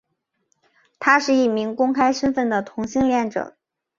[0.97, 3.55] 他是一名公开身份的同性恋者。